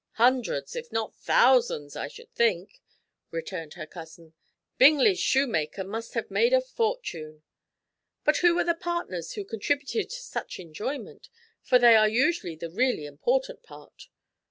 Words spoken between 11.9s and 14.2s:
are usually the really important part.